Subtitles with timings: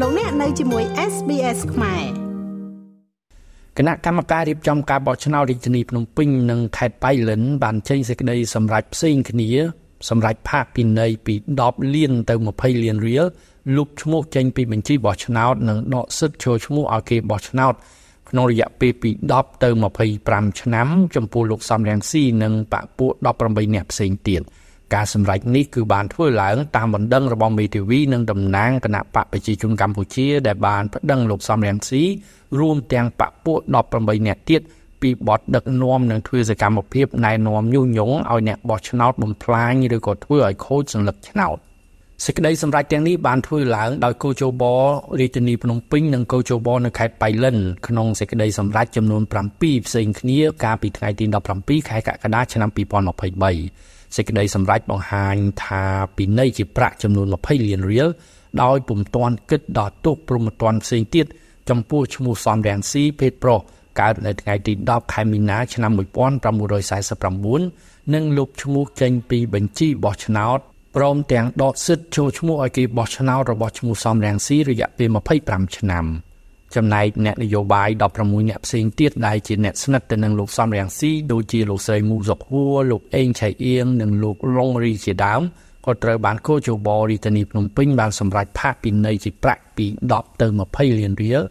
[0.00, 2.04] លោកអ្នកនៅជាមួយ SBS ខ្មែរ
[3.78, 9.50] គណៈកម្មការរៀបចំការបោះឆ្នោតរាជធានីភ្នំពេញនិងខេត្តបៃលិនបានចេញសេចក្តីសម្រេចផ្សេងគ្នា
[10.08, 11.34] សម្រាប់ផាកពិន័យពី
[11.64, 13.24] 10លានទៅ20លានរៀល
[13.76, 17.74] លុបឈ្មោះចេញពីបញ្ជីបោះឆ្នោតនិងដកសិទ្ធិចូលឈ្មោះឲ្យគេបោះឆ្នោត
[18.30, 19.68] ក្នុងរយៈពេលពី10ទៅ
[20.14, 23.12] 25ឆ្នាំចំពោះលោកសំរងស៊ីនិងបពពួក
[23.44, 24.42] 18នាក់ផ្សេងទៀត
[24.94, 32.02] ការសម្រេចនេះគឺបានធ្វើឡើងតាមបណ្ដឹងរបស់មេធាវីនិងតំណាងគណៈបកប្រជាជនកម្ពុជា ដែលបានប្តឹងលោកសំរងស៊ី
[32.58, 33.58] រួមទាំងបពពួក
[33.92, 34.60] 18នាក់ទៀត
[35.02, 41.56] ពីបទដឹកនាំនិងធ្វើសកម្មភាពណែនាំញុះញង់ឲ្យអ្នកបោះឆ្នោតបំផ្លាញឬក៏ធ្វើឲ្យខូចសញ្ញាឆ្នោត
[42.22, 44.62] សេចក្តីសម្រេចទាំងនេះបានធ្វើឡើងដោយកោជប
[45.20, 47.56] រាជធានីភ្នំពេញនិងកោជបនៅខេត្តបៃលិន
[47.86, 49.32] ក្នុងសេចក្តីសម្រេចចំនួន7
[49.86, 51.24] ផ្សេងគ្នាកាលពីថ្ងៃទី
[51.56, 55.84] 17ខែកក្កដាឆ្នាំ2023សេចក្តីសម្រេចបង្ហាញថា
[56.16, 58.08] ពិន័យជាប្រាក់ចំនួន20លានរៀល
[58.62, 61.26] ដោយពុំទាន់គិតដល់ទោសព្រហ្មទណ្ឌផ្សេងទៀត
[61.70, 63.60] ចំពោះឈ្មោះសំរាំងស៊ីភេទប្រុស
[64.00, 70.60] កើតនៅថ្ងៃទី10ខែមីនាឆ្នាំ1949និងលុបឈ្មោះចេញពីបញ្ជីបោះឆ្នោត
[70.96, 75.08] ព្រមទាំងដកសិទ្ធិចូលឈ្មោះឲ្យគេបោះឆ្នោតរបស់ឈ្មោះសំរាំងស៊ីរយៈពេល
[75.42, 76.04] 25ឆ្នាំ
[76.74, 85.42] ចំណែកអ្នកនយោបាយ16អ្នកផ្សេងទៀតដែលជាអ្នកស្និទ្ធទៅនឹងលោកសំរាំងស៊ីដូចជាលោកស្រីមូសុកហួរលោកអេងឆៃអៀងនិងលោកឡុងរីជាដើម
[85.86, 91.42] ក៏ត្រូវបានកោជបរាជធានីភ្នំពេញបានសម្រេចផាកពិន័យជាប្រាក់ពី10ទៅ20លានរៀល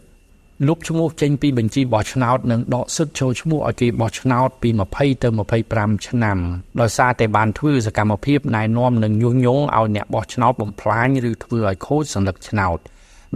[0.68, 5.28] លុបឈ្មោះចេញពីបញ្ជីបោះឆ្នោតនិងដកសិទ្ធិចូលឈ្មោះឲ្យគេបោះឆ្នោតពី20ទៅ
[5.66, 6.38] 25ឆ្នាំ
[6.80, 12.78] ដោយសារតែបានធ្វើសកម្មភាពណែនាំនិងញុះញង់ឲ្យអ្នកបោះឆ្នោតបំផ្លាញឬធ្វើឲ្យខូចសញ្ញាឆ្នោត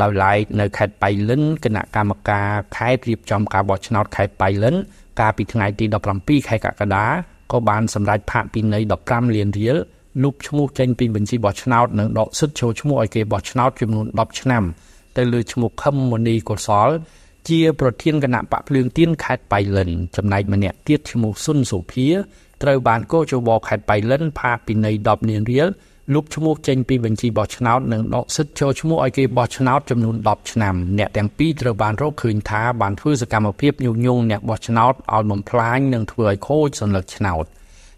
[0.01, 4.75] ដោយឡែកនៅខេត្តបៃលិនគណៈកម្មការខេត្តរៀបចំការបោះឆ្នោតខេត្តបៃលិន
[5.21, 5.85] កាលពីថ្ងៃទី
[6.17, 7.05] 17ខែកក្កដា
[7.53, 9.77] ក៏បានសម្រេចផាកពិន័យ15លានរៀល
[10.23, 14.65] លុបឈ្មោះចេញពីបញ្ជីបោះឆ្នោតនិងដកសិទ្ធិចូលឈ្មោះឲ្យគេបោះឆ្នោតចំនួន10ឆ្នាំ
[15.19, 16.89] ទៅលើឈ្មោះខឹមមនីកុសល
[17.49, 22.09] ជាប្រធានគណៈបកភ្លើងទៀនខេត្តបៃលិនចំណែកម្នាក់ទៀតឈ្មោះស៊ុនសុភា
[22.63, 25.69] ត្រូវបានកោជបខេត្តបៃលិនផាកពិន័យ10លានរៀល
[26.15, 37.45] លុបឈ្មោះចេញពីបញ្ជីបោះឆ្នោតនិងដកសិទ្ធិចូលឈ្មោះឲ្យគេបោះឆ្នោតចំនួន10ឆ្នាំអ្នកទាំងពីរត្រូវបានរកឃើញថាបានធ្វើសកម្មភាពញុះញង់អ្នកបោះឆ្នោតឲ្យបំផ្លាញនិងធ្វើឲ្យខូចសញ្ញាឆ្នោត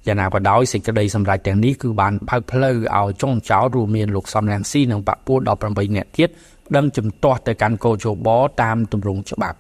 [0.06, 6.28] យ៉ាងណាក៏ដោយសេចក្តីសម្រេចទាំងនេះគឺបានបើកផ្លូវឲ្យចុងចោលរួមមានលោកសំរងស៊ីនិងបពុ18នាក់ទៀត
[6.76, 8.28] ដឹងជំទាស់ទៅកាន់កោជប
[8.62, 9.58] តាមទម្រង់ច្បាប់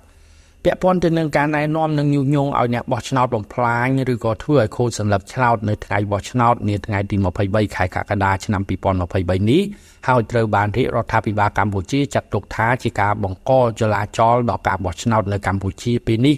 [0.64, 7.16] ពាក់ព័ន្ធទៅនឹងការណែនាំនិងញុះញង់ឲ្យអ្នកបោះឆ្នោតបំផ្លាញឬក៏ធ្វើឲ្យខូចសន្លឹកឆ្នោតនៅថ្ងៃបោះឆ្នោតនាថ្ងៃទី
[7.46, 9.62] 23ខែកក្កដាឆ្នាំ2023នេះ
[10.08, 16.36] ហើយត្រូវបានរាជរដ្ឋាភិបាលកម្ពុជាចាត់ទុកថាជាការបង្កចលាចលដល់ការបោះឆ្នោតនៅកម្ពុជាពេលនេះ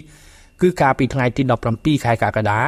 [0.61, 1.41] គឺកាលពីថ្ងៃទី
[1.73, 2.61] 17ខែកក្កដា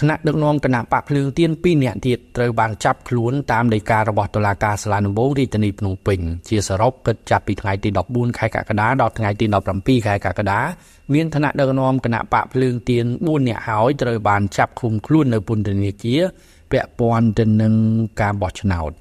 [0.00, 6.18] ថ្នាក់ដឹកនាំគណៈបកភ្លើងទៀន2នាក់ទៀតត្រូវបានចាប់ខ្លួនតាមដីការបស់តុលាការសាលាដំបងរាជធានីភ្នំពេញ
[6.48, 9.46] ជាសរុបគិតចាប់ពីថ្ងៃទី14ខែកក្កដាដល់ថ្ងៃទី
[9.76, 10.60] 17ខែកក្កដា
[11.14, 16.22] មានថ្នាក់ដឹកនាំគណៈបកភ្លើងទៀន4នាក់ហើយត្រូវបានចាប់ឃុំខ្លួននៅពន្ធនាគារ
[16.72, 17.74] ពាក់ព័ន្ធទៅនឹង
[18.20, 18.92] ការបោះឆ្នោត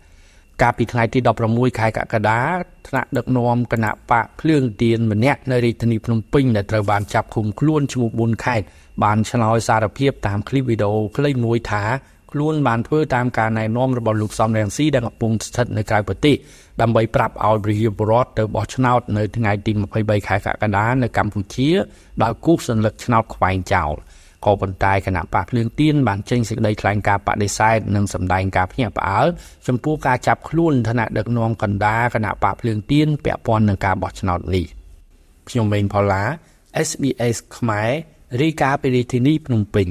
[0.63, 1.19] កាលពីថ្ងៃទី
[1.49, 2.41] 16ខែកក្កដា
[2.89, 8.67] ថ្នាក់ដឹកនាំគណៈបកភ្លើងទៀនម្នាក់នៅរាជធានីភ្នំពេញដែលត្រូវបានចាប់ឃុំខ្លួនឈ្មោះប៊ុនខេត្ត
[9.05, 11.85] បានឆ្លើយសារភាពតាមคลิปវីដេអូខ្លីមួយថា
[12.33, 16.37] ខ្លួនបានធ្វើតាមការណែនាំរបស់លោកសំរងស៊ីដែលកំពុងស្ថិតនៅក្រៅប្រទេស
[16.81, 21.71] ដើម្បីប្រាប់ឲ្យប្រជាពលរដ្ឋទៅបោះឆ្នោតនៅថ្ងៃទី23ខែកក្កដានៅកម្ពុជា
[22.23, 23.95] ដោយគូសសញ្ញាឆ្នោតខ្វែងចោល
[24.46, 29.28] ក៏ប៉ុន្តែគណៈបកភ្លើងទៀនបានចេញសេចក្តីថ្លែងការណ៍បដិសេធនិងសម្ដែងការភ្ញាក់ផ្អើល
[29.68, 34.66] ចំពោះការចាប់ខ្លួនឋានៈដឹកនាំកណ្ដាលគណៈបកភ្លើងទៀនពាក់ព័ន្ធនឹងការបោះឆ្នោតនេះ
[35.50, 36.24] ខ្ញុំមេងផល្លា
[36.88, 37.90] SBS ខ្មែរ
[38.42, 39.88] រាយការណ៍ពីរាជធានីភ្នំពេញ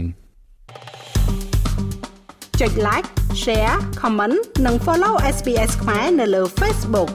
[2.60, 3.08] ចុច like
[3.42, 7.10] share comment និង follow SBS ខ្មែរនៅលើ Facebook